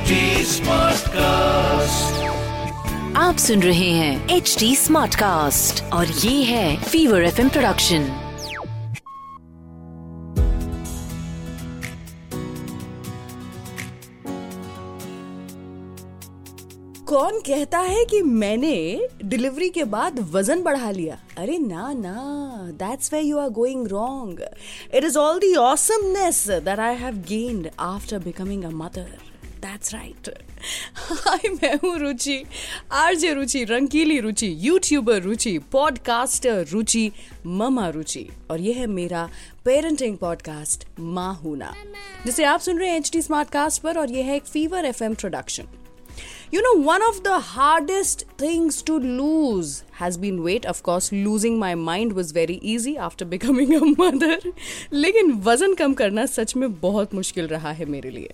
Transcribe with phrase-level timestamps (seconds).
[0.00, 0.18] HD
[0.50, 2.18] Smartcast.
[3.16, 8.06] आप सुन रहे हैं एच डी स्मार्ट कास्ट और ये है फीवर एफ़ प्रोडक्शन
[17.08, 18.74] कौन कहता है कि मैंने
[19.24, 21.18] डिलीवरी के बाद वज़न बढ़ा लिया?
[21.38, 22.14] अरे ना ना
[22.78, 24.40] that's way you are going wrong
[24.94, 29.08] it is all the awesomeness that I have gained after becoming a mother
[29.60, 30.28] that's right
[31.04, 32.42] hi मैं हूँ Ruchi.
[32.92, 37.10] RJ Ruchi Rangili Ruchi YouTuber Ruchi podcaster Ruchi
[37.46, 38.28] mama Ruchi.
[38.50, 39.28] और ये है मेरा
[39.64, 41.74] parenting podcast माँ हूना
[42.26, 44.84] जिसे आप सुन रहे हैं एच डी स्मार्ट कास्ट पर और ये है एक fever
[44.84, 45.68] F M production
[46.54, 49.68] You know, one of the hardest things to lose
[50.00, 50.64] has been weight.
[50.64, 54.52] Of course, losing my mind was very easy after becoming a mother.
[54.92, 58.30] लेकिन वज़न कम करना सच में बहुत मुश्किल रहा है मेरे लिए।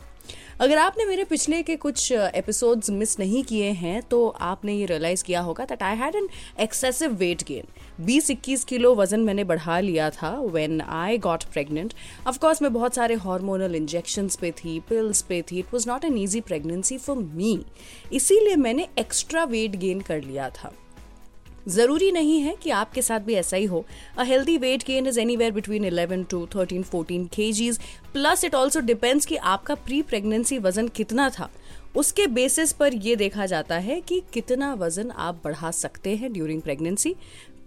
[0.61, 5.25] अगर आपने मेरे पिछले के कुछ एपिसोड्स मिस नहीं किए हैं तो आपने ये रियलाइज़
[5.25, 6.29] किया होगा that I had an
[6.61, 7.65] excessive weight gain
[8.07, 11.95] 20-21 kilo वज़न मैंने बढ़ा लिया था when I got pregnant
[12.27, 15.59] of course मैं बहुत सारे हार्मोनल इंजेक्शंस पे थी पिल्स पे थी.
[15.59, 17.65] It was not an easy pregnancy for me
[18.13, 20.73] इसीलिए मैंने एक्स्ट्रा वेट गेन कर लिया था।
[21.69, 23.85] ज़रूरी नहीं है कि आपके साथ भी ऐसा ही हो।
[24.19, 27.79] A healthy weight gain is anywhere between 11 to 13 14 K Gs
[28.13, 31.51] plus it also depends कि आपका प्री प्रेगनेंसी वज़न कितना था।
[31.97, 36.63] उसके बेसिस पर यह देखा जाता है कि कितना वज़न आप बढ़ा सकते हैं ड्यूरिंग
[36.63, 37.15] प्रेगनेंसी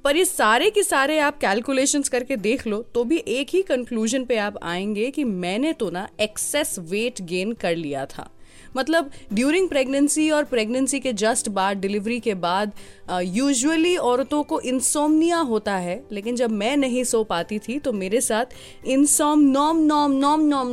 [0.04, 4.26] पर ये सारे के सारे आप कैलकुलेशंस करके देख लो तो भी एक ही कंक्लूजन
[4.26, 8.30] पे आप आएँगे कि मैंने तो ना एक्सेस वेट गेन कर लिया था।
[8.78, 12.72] मतलब ड्यूरिंग प्रेगनेंसी और प्रेगनेंसी के जस्ट बाद डिलीवरी के बाद
[13.12, 18.22] यूजुअली औरतों को इंसोमनिया होता है, लेकिन जब मैं नहीं सो पाती थी तो मेरे
[18.22, 18.46] साथ
[18.88, 20.68] इंसोम नॉम नॉम नॉम नॉम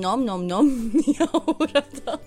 [0.00, 0.68] नॉम नॉम नॉम
[1.20, 2.18] हो रहा था।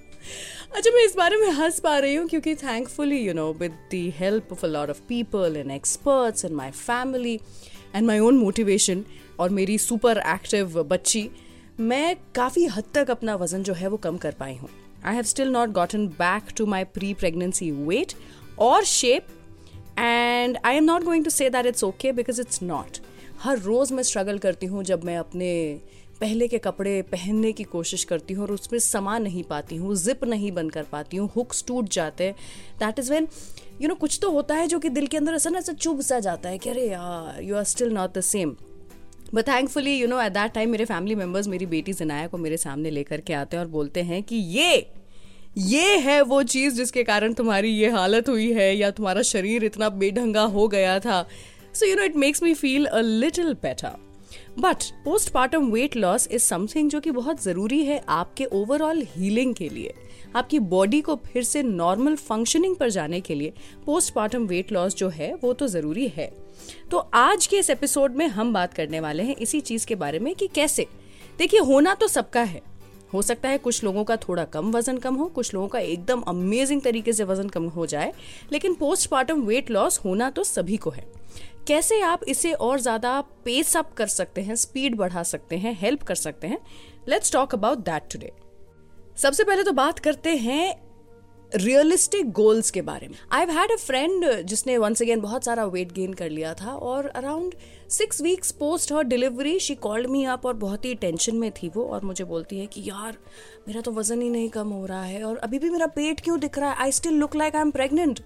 [0.75, 4.11] अच्छा मैं इस बारे में हंस पा रही हूँ, क्योंकि thankfully you know with the
[4.17, 7.40] help of a lot of people and experts and my family
[7.95, 9.03] and my own motivation
[9.40, 11.29] और मेरी सुपर एक्टिव बच्ची,
[11.79, 14.69] मैं काफ़ी हद तक अपना वज़न जो है वो कम कर पाई हूँ।
[15.03, 18.16] I have still not gotten back to my pre pregnancy weight
[18.57, 19.29] or shape,
[19.97, 23.00] and I am not going to say that it's okay because it's not.
[23.44, 25.51] हर रोज़ मैं स्ट्रगल करती हूँ जब मैं अपने
[26.22, 30.23] पहले के कपड़े पहनने की कोशिश करती हूँ और उसमें समा नहीं पाती हूँ जिप
[30.23, 32.35] नहीं बंद कर पाती हूँ हुक्स टूट जाते हैं
[32.79, 33.28] that is when
[33.81, 36.01] you know कुछ तो होता है जो कि दिल के अंदर ऐसा ना ऐसा चुभ
[36.09, 38.56] सा जाता है कि अरे यार you are still not the same
[39.34, 42.58] but thankfully you know at that time मेरे फैमिली मेंबर्स मेरी बेटी जनाया को मेरे
[42.58, 44.92] सामने लेकर के आते हैं और बोलते हैं कि ये
[45.58, 49.90] ये है वो चीज़ जिसके कारण तुम्हारी ये हालत हुई है या तुम्हारा शरीर इतना
[49.90, 51.28] बेढंगा हो गया था।
[51.74, 54.10] So you know it makes me feel a little better
[54.59, 59.69] but postpartum weight loss is something जो कि बहुत ज़रूरी है आपके ओवरऑल हीलिंग के
[59.69, 59.94] लिए।
[60.36, 63.53] आपकी बॉडी को फिर से नॉर्मल फंक्शनिंग पर जाने के लिए
[63.86, 66.31] पोस्टमार्टम वेट लॉस जो है, वो तो ज़रूरी है।
[66.92, 70.19] तो आज के इस एपिसोड में हम बात करने वाले हैं इसी चीज़ के बारे
[70.19, 70.88] में कि कैसे?
[71.38, 72.62] देखिए, होना तो सबका है।
[73.13, 76.22] हो सकता है कुछ लोगों का थोड़ा कम वज़न कम हो, कुछ लोगों का एकदम
[76.22, 78.13] अमेजिंग तरीके से वज़न कम हो जाए,
[78.52, 81.06] लेकिन पोस्टमार्टम वेट लॉस होना तो सभी को है।
[81.67, 86.03] कैसे आप इसे और ज़्यादा पेस अप कर सकते हैं स्पीड बढ़ा सकते हैं हेल्प
[86.03, 86.57] कर सकते हैं?
[87.09, 88.31] Let's talk about that today
[89.17, 90.81] सबसे पहले तो बात करते हैं
[91.56, 95.91] रियलिस्टिक गोल्स के बारे में। आई हैड अ फ्रेंड जिसने वंस अगेन बहुत सारा वेट
[95.91, 97.56] गेन कर लिया था और around
[97.89, 101.69] six weeks post her delivery she called me up और बहुत ही टेंशन में थी
[101.69, 103.17] वो और मुझे बोलती है कि, यार,
[103.67, 106.39] मेरा तो वज़न ही नहीं कम हो रहा है और अभी भी मेरा पेट क्यों
[106.39, 106.75] दिख रहा है?
[106.78, 108.19] I still look like I am pregnant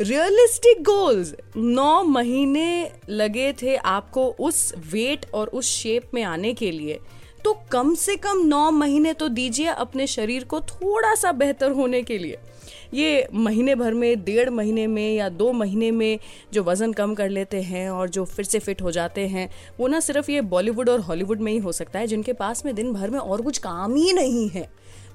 [0.00, 6.70] realistic goals नौ महीने लगे थे आपको उस वेट और उस शेप में आने के
[6.70, 6.98] लिए।
[7.46, 12.02] तो कम से कम नौ महीने तो दीजिए अपने शरीर को थोड़ा सा बेहतर होने
[12.02, 12.38] के लिए।
[12.94, 16.18] ये महीने भर में, डेढ़ महीने में या दो महीने में
[16.52, 19.88] जो वज़न कम कर लेते हैं और जो फिर से फिट हो जाते हैं, वो
[19.88, 22.92] ना सिर्फ़ ये बॉलीवुड और हॉलीवुड में ही हो सकता है, जिनके पास में दिन
[22.92, 24.68] भर में और कुछ काम ही नहीं है।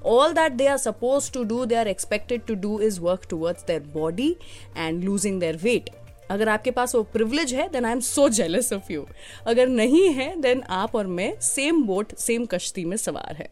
[0.05, 3.63] All that they are supposed to do, they are expected to do is work towards
[3.63, 4.35] their body
[4.77, 5.89] and losing their weight
[6.31, 9.05] अगर आपके पास वो प्रिवलेज है then I am so jealous of you
[9.47, 13.49] अगर नहीं है देन आप और मैं सेम बोट सेम कश्ती में सवार है.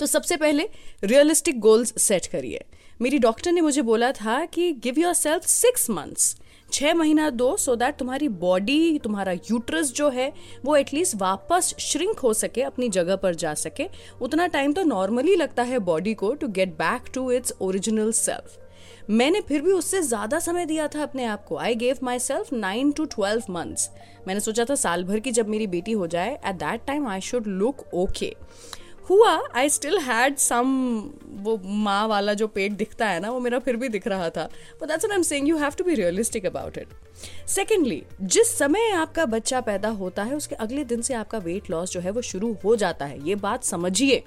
[0.00, 0.68] तो सबसे पहले
[1.04, 2.64] रियलिस्टिक गोल्स सेट करिए.
[3.00, 6.34] मेरी डॉक्टर ने मुझे बोला था कि give yourself six months
[6.72, 10.32] छह महीना दो सो दैट तुम्हारी बॉडी तुम्हारा यूट्रस जो है,
[10.64, 13.86] वो एटलीस्ट वापस श्रिंक हो सके, अपनी जगह पर जा सके.
[14.22, 18.58] उतना टाइम तो नॉर्मली लगता है बॉडी को to get back to its original self
[19.10, 22.92] मैंने फिर भी उससे ज़्यादा समय दिया था अपने आप को। I gave myself nine
[22.92, 23.88] to twelve months
[24.26, 27.20] मैंने सोचा था साल भर की जब मेरी बेटी हो जाए at that time I
[27.22, 28.34] should look okay
[29.10, 30.68] हुआ आई स्टिल हैड सम
[31.42, 34.48] वो माँ वाला जो पेट दिखता है ना, वो मेरा फिर भी दिख रहा था।
[34.80, 36.88] But that's I am saying you have to be realistic about it
[37.48, 41.92] secondly जिस समय आपका बच्चा पैदा होता है, उसके अगले दिन से आपका वेट लॉस
[41.92, 44.22] जो है, वो शुरू हो जाता है। ये बात समझिए।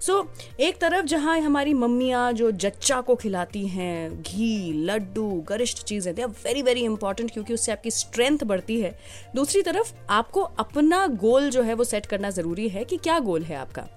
[0.00, 5.82] सो so, एक तरफ़ जहाँ हमारी मम्मियाँ जो जच्चा को खिलाती हैं घी लड्डू गरिष्ठ
[5.84, 8.98] चीज़ें they are very very important क्योंकि उससे आपकी स्ट्रेंथ बढ़ती है।
[9.34, 13.42] दूसरी तरफ़ आपको अपना गोल जो है वो सेट करना ज़रूरी है कि क्या गोल
[13.42, 13.88] है आपका?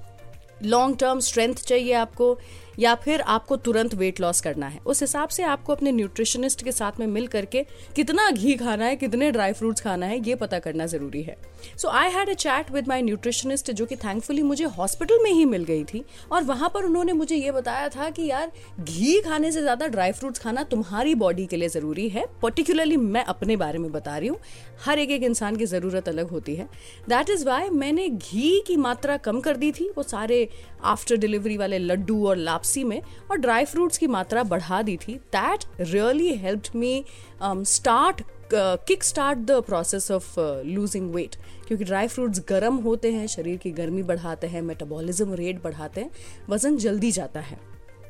[0.63, 2.37] लॉन्ग टर्म स्ट्रेंथ चाहिए आपको
[2.77, 6.71] या फिर आपको तुरंत वेट लॉस करना है। उस हिसाब से आपको अपने न्यूट्रिशनिस्ट के
[6.71, 7.65] साथ में मिल करके
[7.95, 11.37] कितना घी खाना है, कितने ड्राई फ्रूट्स खाना है, ये पता करना ज़रूरी है।
[11.77, 15.45] So I had a chat with my nutritionist जो कि थैंकफुली मुझे हॉस्पिटल में ही
[15.45, 19.51] मिल गई थी और वहाँ पर उन्होंने मुझे ये बताया था कि यार, घी खाने
[19.51, 23.79] से ज़्यादा ड्राई फ्रूट्स खाना तुम्हारी बॉडी के लिए ज़रूरी है। पर्टिकुलरली मैं अपने बारे
[23.79, 24.39] में बता रही हूँ।
[24.85, 26.67] हर एक एक इंसान की ज़रूरत अलग होती है।
[27.09, 30.47] दैट इज़ वाई मैंने घी की मात्रा कम कर दी थी। वो सारे
[30.85, 35.13] आफ्टर डिलीवरी वाले लड्डू और लापसी में और ड्राई फ्रूट्स की मात्रा बढ़ा दी थी।
[35.35, 37.03] That really helped me
[37.43, 38.21] start
[38.53, 41.35] kick start the process of losing weight
[41.67, 46.11] क्योंकि ड्राई फ्रूट्स गर्म होते हैं, शरीर की गर्मी बढ़ाते हैं मेटाबॉलिज्म रेट बढ़ाते हैं,
[46.49, 47.59] वज़न जल्दी जाता है।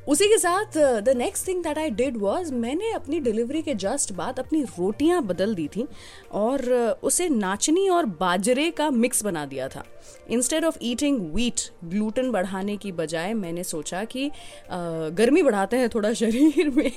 [0.08, 4.12] उसी के साथ the next thing that I did was मैंने अपनी डिलीवरी के जस्ट
[4.12, 5.86] बाद अपनी रोटियाँ बदल दी थी
[6.32, 9.84] और uh, उसे नाचनी और बाजरे का मिक्स बना दिया था।
[10.30, 15.88] Instead of eating wheat gluten बढ़ाने की बजाय मैंने सोचा कि uh, गर्मी बढ़ाते हैं
[15.88, 16.90] थोड़ा शरीर में।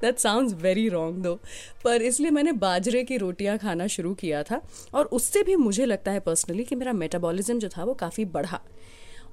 [0.00, 1.34] दैट साउंड्स वेरी रॉन्ग दो
[1.84, 4.60] पर इसलिए मैंने बाजरे की रोटियाँ खाना शुरू किया था
[4.94, 8.60] और उससे भी मुझे लगता है पर्सनली कि मेरा मेटाबॉलिज्म जो था वो काफ़ी बढ़ा।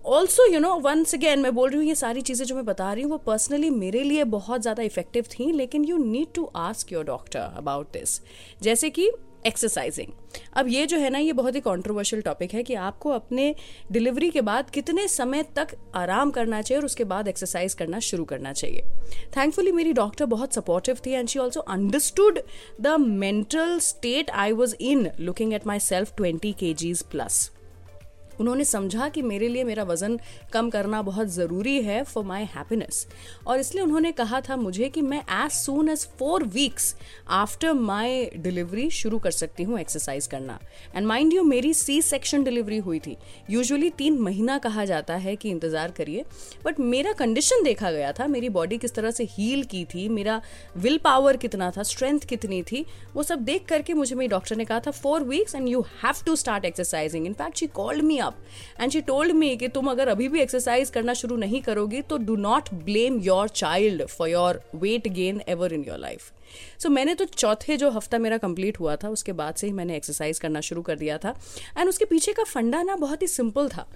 [0.06, 2.92] Also you know once again मैं बोल रही हूँ, ये सारी चीज़ें जो मैं बता
[2.94, 6.94] रही हूँ, वो पर्सनली मेरे लिए बहुत ज़्यादा इफ़ेक्टिव थी, लेकिन you need to ask
[6.94, 8.22] your doctor about this
[8.62, 9.10] जैसे कि
[9.46, 10.08] एक्सरसाइजिंग
[10.54, 13.54] अब ये जो है ना, ये बहुत ही कॉन्ट्रोवर्शियल टॉपिक है कि आपको अपने
[13.92, 18.26] डिलीवरी के बाद कितने समय तक आराम करना चाहिए और उसके बाद एक्सरसाइज करना शुरू
[18.26, 18.84] करना चाहिए।
[19.38, 22.40] थैंकफुली मेरी डॉक्टर बहुत सपोर्टिव थी and she also understood
[22.82, 27.50] the mental state I was in looking at myself twenty K Gs plus
[28.42, 30.20] उन्होंने समझा कि मेरे लिए मेरा वज़न
[30.54, 33.08] कम करना बहुत ज़रूरी है फॉर माई हैप्पीनेस
[33.48, 36.96] और इसलिए उन्होंने कहा था मुझे कि मैं as soon as four weeks
[37.32, 40.60] after my delivery शुरू कर सकती हूँ एक्सरसाइज करना।
[40.96, 43.16] एंड माइंड यू मेरी सी सेक्शन डिलीवरी हुई थी।
[43.50, 46.26] यूजुअली तीन महीना कहा जाता है कि इंतज़ार करिए।
[46.66, 50.42] बट मेरा कंडीशन देखा गया था, मेरी बॉडी किस तरह से हील की थी, मेरा
[50.78, 52.86] विल पावर कितना था स्ट्रेंथ कितनी थी,
[53.16, 56.24] वो सब देख करके मुझे मेरी डॉक्टर ने कहा था four weeks and you have
[56.26, 58.31] to start exercising in fact she called me up
[58.80, 62.18] and she told me कि तुम अगर अभी भी एक्सरसाइज करना शुरू नहीं करोगी तो
[62.18, 66.32] do not blame your child for your weight gain ever in your life
[66.80, 69.96] so मैंने तो चौथे जो हफ़्ता मेरा कंप्लीट हुआ था, उसके बाद से ही मैंने
[69.96, 71.34] एक्सरसाइज करना शुरू कर दिया था।
[71.78, 73.88] एंड उसके पीछे का फंडा ना बहुत ही सिंपल था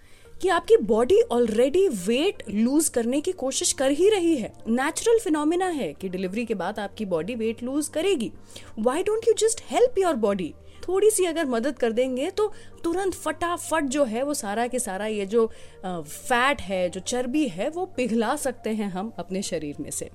[0.41, 5.67] कि आपकी बॉडी ऑलरेडी वेट लूज करने की कोशिश कर ही रही है। नेचुरल फिनोमिना
[5.67, 8.31] है कि डिलीवरी के बाद आपकी बॉडी वेट लूज करेगी।
[8.79, 10.53] Why don't you just help your body
[10.87, 12.51] थोड़ी सी अगर मदद कर देंगे तो
[12.83, 15.45] तुरंत फटाफट जो है वो सारा के सारा ये जो
[15.85, 20.09] फैट है, जो चर्बी है, वो पिघला सकते हैं हम अपने शरीर में से।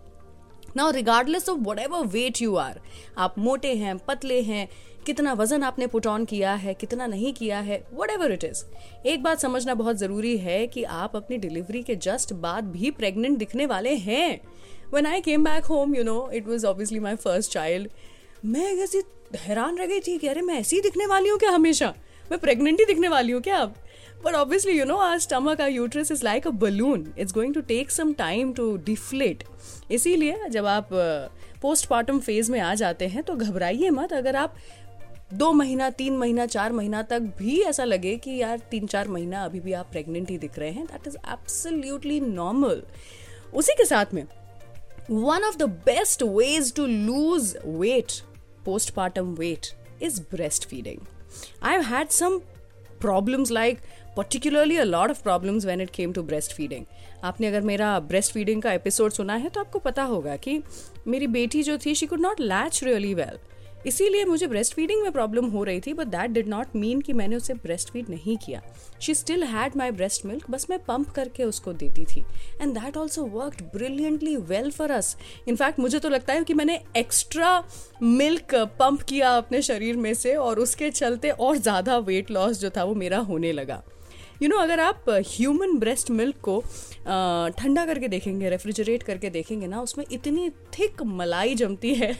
[0.76, 2.80] Now regardless of whatever weight you are
[3.18, 4.68] आप मोटे हैं, पतले हैं,
[5.06, 8.64] कितना वज़न आपने पुट ऑन किया है, कितना नहीं किया है वट एवर इट इज़
[9.06, 13.38] एक बात समझना बहुत ज़रूरी है कि आप अपनी डिलीवरी के जस्ट बाद भी प्रेग्नेंट
[13.38, 14.40] दिखने वाले हैं।
[14.94, 17.88] When I came back home you know it was obviously my first child
[18.44, 19.02] मैं ऐसी
[19.36, 21.94] हैरान रह गई थी कि अरे, मैं ऐसी ही दिखने वाली हूँ क्या हमेशा?
[22.30, 23.74] मैं प्रेग्नेंट ही दिखने वाली हूँ क्या अब?
[24.24, 27.60] But obviously you know our stomach or uterus is like a balloon it's going to
[27.60, 29.44] take some time to deflate
[29.90, 30.88] इसीलिए जब आप
[31.62, 34.54] पोस्टमार्टम फ़ेज़ में आ जाते हैं तो घबराइए मत। अगर आप
[35.32, 39.44] दो महीना, तीन महीना, चार महीना तक भी ऐसा लगे कि यार, तीन चार महीना
[39.44, 42.82] अभी भी आप प्रेग्नेंट ही दिख रहे हैं दैट इज़ एब्सोल्यूटली नॉर्मल
[43.54, 44.24] उसी के साथ में
[45.10, 48.12] one of the best ways to lose weight
[48.64, 51.00] postpartum weight is breastfeeding.
[51.62, 52.42] I've had some
[53.00, 53.82] problems like
[54.14, 56.84] particularly a lot of problems when it came to breastfeeding.
[57.24, 60.62] आपने अगर मेरा breast feeding का episode सुना है तो आपको पता होगा कि
[61.06, 63.38] मेरी बेटी जो थी she could not latch really well
[63.86, 67.12] इसीलिए मुझे ब्रेस्ट फीडिंग में प्रॉब्लम हो रही थी but that did not mean कि
[67.12, 68.60] मैंने उसे ब्रेस्ट फ़ीड नहीं किया।
[69.00, 72.24] She still had my breast milk बस मैं पंप करके उसको देती थी।
[72.60, 75.16] And that also work brilliantly well for us
[75.48, 77.62] in fact मुझे तो लगता है कि मैंने एक्स्ट्रा
[78.02, 82.70] मिल्क पंप किया अपने शरीर में से, और उसके चलते और ज़्यादा वेट लॉस जो
[82.70, 83.82] था वो मेरा होने लगा।
[84.42, 86.60] यू you नो know, अगर आप ह्यूमन ब्रेस्ट मिल्क को
[87.58, 92.10] ठंडा करके देखेंगे रेफ्रिजरेट करके देखेंगे ना उसमें इतनी थिक मलाई जमती है।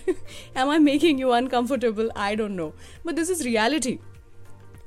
[0.56, 2.66] Am I making you uncomfortable I don't know
[3.06, 3.98] but this is reality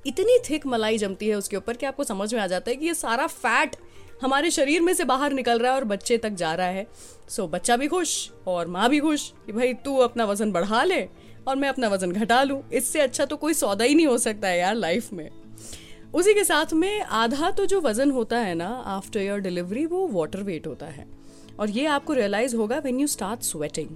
[0.07, 2.85] इतनी थिक मलाई जमती है उसके ऊपर कि आपको समझ में आ जाता है कि
[2.85, 3.75] ये सारा फैट
[4.21, 6.87] हमारे शरीर में से बाहर निकल रहा है और बच्चे तक जा रहा है।
[7.29, 10.83] सो so, बच्चा भी खुश और माँ भी खुश कि भाई तू अपना वज़न बढ़ा
[10.83, 11.07] ले
[11.47, 14.47] और मैं अपना वज़न घटा लूँ। इससे अच्छा तो कोई सौदा ही नहीं हो सकता
[14.47, 15.29] है यार लाइफ में।
[16.13, 20.07] उसी के साथ में आधा तो जो वज़न होता है ना आफ्टर योर डिलीवरी वो
[20.07, 21.05] वाटर वेट होता है।
[21.59, 23.89] और ये आपको रियलाइज़ होगा वेन यू स्टार्ट स्वेटिंग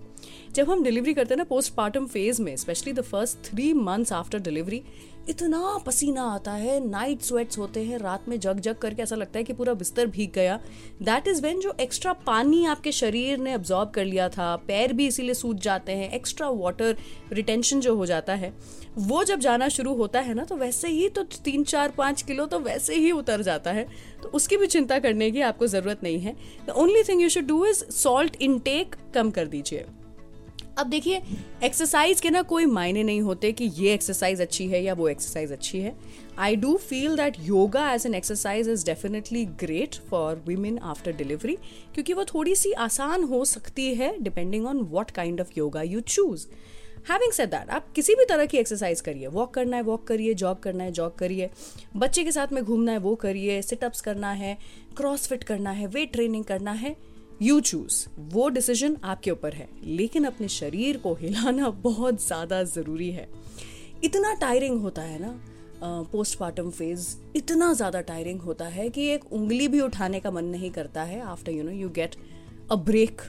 [0.53, 4.39] जब हम डिलीवरी करते हैं ना पोस्टमार्टम फ़ेज़ में specially the first three months after
[4.39, 4.81] delivery
[5.29, 9.39] इतना पसीना आता है नाइट स्वेट्स होते हैं, रात में जग जग करके ऐसा लगता
[9.39, 10.59] है कि पूरा बिस्तर भीग गया।
[11.03, 15.07] दैट इज़ वेन जो एक्स्ट्रा पानी आपके शरीर ने अब्जॉर्ब कर लिया था, पैर भी
[15.07, 16.95] इसीलिए सूज जाते हैं एक्स्ट्रा वाटर
[17.33, 18.53] रिटेंशन जो हो जाता है,
[18.97, 22.45] वो जब जाना शुरू होता है ना तो वैसे ही तो तीन, चार, पाँच किलो
[22.45, 23.87] तो वैसे ही उतर जाता है।
[24.23, 26.35] तो उसकी भी चिंता करने की आपको ज़रूरत नहीं है।
[26.67, 29.85] The only thing you should do is salt intake कम कर दीजिए।
[30.77, 31.21] अब देखिए
[31.63, 35.51] एक्सरसाइज के ना कोई मायने नहीं होते कि ये एक्सरसाइज अच्छी है या वो एक्सरसाइज
[35.51, 35.95] अच्छी है।
[36.39, 41.55] I do feel that yoga as an exercise is definitely great for women after delivery
[41.93, 45.99] क्योंकि वो थोड़ी सी आसान हो सकती है depending on what kind of yoga you
[45.99, 46.47] choose
[47.09, 50.33] having said that आप किसी भी तरह की एक्सरसाइज करिए। वॉक करना है वॉक करिए
[50.33, 51.49] जॉग करना है जॉग करिए।
[51.97, 54.57] बच्चे के साथ में घूमना है, वो करिए। सिटअप्स करना है
[54.97, 56.95] क्रॉस फिट करना है वेट ट्रेनिंग करना है।
[57.41, 63.09] यू चूज़ वो डिसीज़न आपके ऊपर है। लेकिन अपने शरीर को हिलाना बहुत ज़्यादा ज़रूरी
[63.11, 63.27] है।
[64.03, 65.39] इतना टायरिंग होता है ना
[66.11, 70.71] पोस्टमार्टम फ़ेज़ इतना ज़्यादा टायरिंग होता है कि एक उंगली भी उठाने का मन नहीं
[70.71, 72.15] करता है। After you know you get
[72.71, 73.21] a break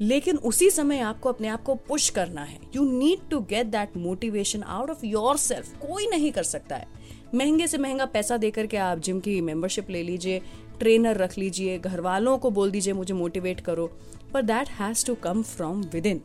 [0.00, 3.96] लेकिन उसी समय आपको अपने आप को पुश करना है। You need to get that
[3.96, 5.04] motivation out of
[5.36, 6.86] yourself कोई नहीं कर सकता है।
[7.34, 10.40] महँगे से महँगा पैसा देकर के आप जिम की मेंबरशिप ले लीजिए
[10.78, 13.86] ट्रेनर रख लीजिए घर वालों को बोल दीजिए मुझे मोटिवेट करो।
[14.32, 16.20] पर that has to come from within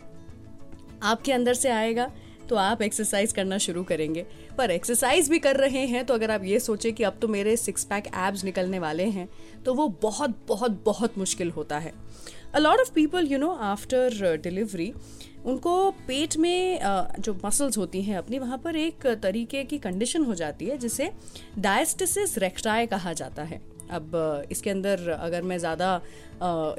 [1.03, 2.11] आपके अंदर से आएगा
[2.49, 4.25] तो आप एक्सरसाइज करना शुरू करेंगे।
[4.57, 7.55] पर एक्सरसाइज भी कर रहे हैं तो अगर आप ये सोचें कि अब तो मेरे
[7.57, 9.27] सिक्स पैक एब्स निकलने वाले हैं
[9.65, 11.93] तो वो बहुत बहुत बहुत मुश्किल होता है।
[12.53, 14.91] A lot of people you know after delivery
[15.45, 20.23] उनको पेट में uh, जो मसल्स होती हैं अपनी वहाँ पर एक तरीके की कंडीशन
[20.23, 21.11] हो जाती है जिसे
[21.57, 25.95] डायस्टिसिस रेक्टाए कहा जाता है। अब इसके अंदर अगर मैं ज़्यादा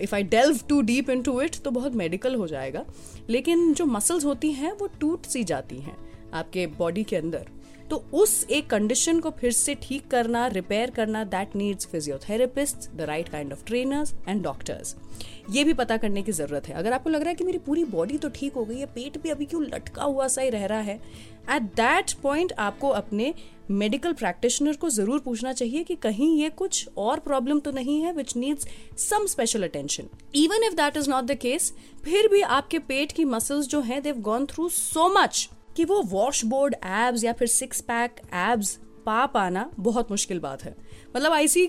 [0.02, 2.84] if I delve too deep into it तो बहुत मेडिकल हो जाएगा।
[3.30, 5.96] लेकिन जो मसल्स होती हैं, वो टूट सी जाती हैं
[6.34, 7.46] आपके बॉडी के अंदर।
[7.90, 13.06] तो उस एक कंडीशन को फिर से ठीक करना रिपेयर करना that needs physiotherapist the
[13.08, 14.94] right kind of trainers and doctors
[15.50, 17.84] ये भी पता करने की ज़रूरत है। अगर आपको लग रहा है कि मेरी पूरी
[17.86, 20.64] बॉडी तो ठीक हो गई है, पेट भी अभी क्यों लटका हुआ सा ही रह
[20.66, 20.94] रहा है?
[21.50, 23.32] एट दैट पॉइंट आपको अपने
[23.72, 28.12] मेडिकल प्रैक्टिशनर को ज़रूर पूछना चाहिए कि कहीं ये कुछ और प्रॉब्लम तो नहीं है
[28.12, 28.66] which needs
[29.00, 31.72] some special attention even if that is not the case
[32.04, 35.48] फिर भी आपके पेट की मसल्स जो हैं they've gone through so much
[35.80, 40.74] कि वो वॉशबोर्ड एब्स या फिर सिक्स पैक एब्स पा पाना बहुत मुश्किल बात है।
[41.16, 41.66] मतलब I see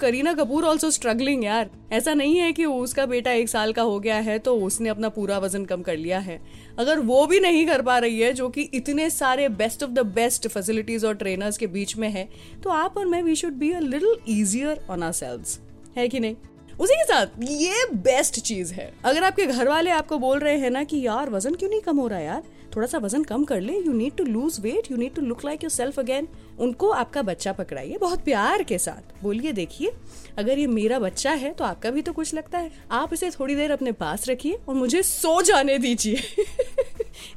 [0.00, 3.98] Kareena Kapoor also struggling यार। ऐसा नहीं है कि उसका बेटा एक साल का हो
[4.00, 6.40] गया है तो उसने अपना पूरा वज़न कम कर लिया है।
[6.78, 10.06] अगर वो भी नहीं कर पा रही है, जो कि इतने सारे best of the
[10.14, 12.28] best facilities और ट्रेनर्स के बीच में है
[12.62, 15.58] तो आप और मैं we should be a little easier on ourselves
[15.96, 16.36] है कि नहीं?
[16.80, 20.70] उसी के साथ, ये बेस्ट चीज़ है। अगर आपके घर वाले आपको बोल रहे हैं
[20.70, 22.42] ना कि, यार, वज़न क्यों नहीं कम हो रहा यार?
[22.76, 25.44] थोड़ा सा वज़न कम कर ले। You need to lose weight you need to look
[25.44, 29.92] like yourself again उनको आपका बच्चा पकड़ाइए, बहुत प्यार के साथ। बोलिए, देखिए,
[30.38, 33.54] अगर ये मेरा बच्चा है तो आपका भी तो कुछ लगता है। आप इसे थोड़ी
[33.54, 36.22] देर अपने पास रखिए और मुझे सो जाने दीजिए।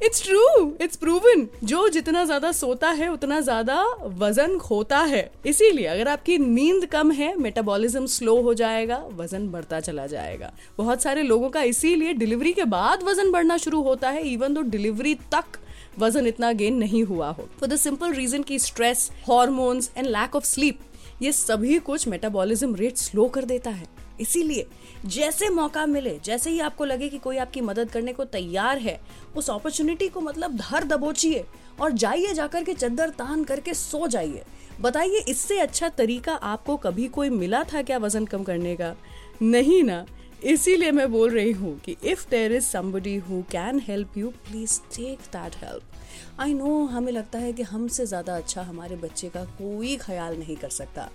[0.03, 0.39] इट्स ट्रू
[0.81, 3.83] इट्स प्रूवन जो जितना ज़्यादा सोता है, उतना ज़्यादा
[4.17, 9.79] वज़न खोता है। इसीलिए अगर आपकी नींद कम है मेटाबॉलिज्म स्लो हो जाएगा, वज़न बढ़ता
[9.79, 14.27] चला जाएगा। बहुत सारे लोगों का इसीलिए डिलीवरी के बाद वज़न बढ़ना शुरू होता है
[14.31, 15.59] इवन दो डिलीवरी तक
[15.99, 20.35] वज़न इतना गेन नहीं हुआ हो। फॉर द सिंपल रीजन की stress hormones and lack
[20.35, 20.79] of sleep
[21.21, 23.87] ये सभी कुछ मेटाबॉलिज्म रेट स्लो कर देता है।
[24.21, 24.65] इसीलिए
[25.05, 28.99] जैसे मौका मिले, जैसे ही आपको लगे कि कोई आपकी मदद करने को तैयार है,
[29.35, 31.45] उस अपॉर्चुनिटी को मतलब धर दबोचिए
[31.81, 34.43] और जाइए जाकर के चद्दर तान करके सो जाइए।
[34.81, 38.95] बताइए, इससे अच्छा तरीका आपको कभी कोई मिला था क्या वज़न कम करने का?
[39.41, 40.05] नहीं ना।
[40.43, 44.79] इसीलिए मैं बोल रही हूँ कि if there is somebody who can help you please
[44.95, 49.43] take that help I know हमें लगता है कि हमसे ज़्यादा अच्छा हमारे बच्चे का
[49.59, 51.09] कोई ख्याल नहीं कर सकता।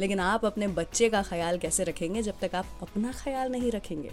[0.00, 4.08] लेकिन आप अपने बच्चे का ख्याल कैसे रखेंगे जब तक आप अपना ख्याल नहीं रखेंगे?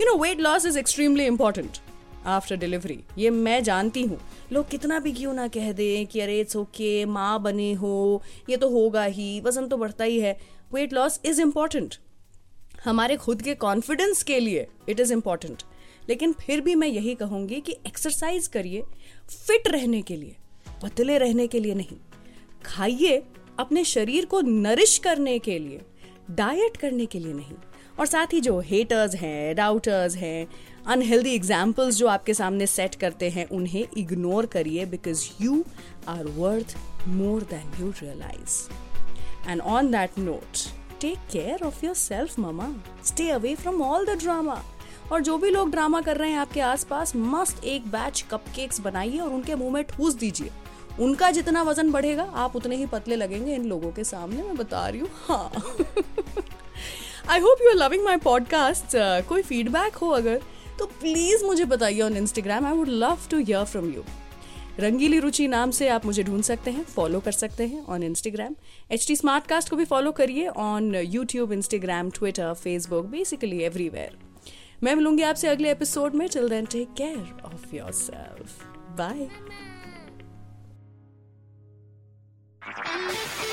[0.00, 1.78] You know weight loss is extremely important
[2.26, 4.18] after delivery ये मैं जानती हूँ।
[4.52, 8.56] लोग कितना भी क्यों ना कह दें कि अरे इट्स ओके माँ बने हो, ये
[8.56, 10.38] तो होगा ही, वज़न तो बढ़ता ही है।
[10.74, 11.94] वेट लॉस इज़ इंपॉर्टेंट
[12.84, 15.62] हमारे खुद के कॉन्फिडेंस के लिए इट इज़ इंपॉर्टेंट
[16.08, 18.82] लेकिन फिर भी मैं यही कहूँगी कि एक्सरसाइज करिए
[19.28, 20.36] फिट रहने के लिए,
[20.82, 21.96] पतले रहने के लिए नहीं।
[22.66, 23.22] खाइए
[23.58, 25.80] अपने शरीर को नरिश करने के लिए
[26.30, 27.56] डाइट करने के लिए नहीं।
[27.98, 30.46] और साथ ही जो हेटर्स हैं डाउटर्स हैं
[30.86, 35.64] अनहेल्दी एग्जाम्पल्स जो आपके सामने सेट करते हैं, उन्हें इग्नोर करिए because you
[36.08, 36.76] are worth
[37.08, 40.66] more than you realise and on that note
[41.00, 44.62] take care of yourself mama stay away from all the drama
[45.12, 49.18] और जो भी लोग ड्रामा कर रहे हैं, आपके आसपास मस्त एक बैच कपकेक्स बनाइए
[49.18, 50.50] और उनके मुँह में ठूस दीजिए।
[51.00, 54.86] उनका जितना वज़न बढ़ेगा, आप उतने ही पतले लगेंगे इन लोगों के सामने, मैं बता
[54.88, 55.50] रही हूँ। हाँ।
[57.30, 58.96] I hope you are loving my podcast
[59.28, 60.40] कोई फीडबैक हो अगर
[60.78, 64.02] तो प्लीज़ मुझे बताइए on Instagram I would love to hear from you
[64.80, 68.54] Rangili Ruchi नाम से आप मुझे ढूंढ सकते हैं फॉलो कर सकते हैं on Instagram
[68.90, 74.16] H T Smartcast को भी फॉलो करिए on YouTube Instagram Twitter Facebook basically everywhere
[74.82, 76.28] मैं मिलूँगी आपसे अगले एपिसोड में.
[76.28, 78.64] Till then take care of yourself
[78.98, 79.28] bye